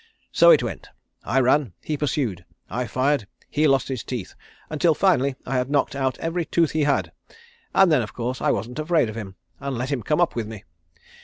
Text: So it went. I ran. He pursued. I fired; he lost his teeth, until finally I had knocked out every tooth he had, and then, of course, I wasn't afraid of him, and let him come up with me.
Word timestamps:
So 0.31 0.49
it 0.49 0.63
went. 0.63 0.89
I 1.23 1.39
ran. 1.41 1.73
He 1.83 1.95
pursued. 1.95 2.43
I 2.71 2.87
fired; 2.87 3.27
he 3.51 3.67
lost 3.67 3.87
his 3.87 4.03
teeth, 4.03 4.33
until 4.67 4.95
finally 4.95 5.35
I 5.45 5.57
had 5.57 5.69
knocked 5.69 5.95
out 5.95 6.17
every 6.17 6.43
tooth 6.45 6.71
he 6.71 6.85
had, 6.85 7.11
and 7.75 7.91
then, 7.91 8.01
of 8.01 8.11
course, 8.15 8.41
I 8.41 8.49
wasn't 8.49 8.79
afraid 8.79 9.09
of 9.09 9.15
him, 9.15 9.35
and 9.59 9.77
let 9.77 9.91
him 9.91 10.01
come 10.01 10.19
up 10.19 10.35
with 10.35 10.47
me. 10.47 10.63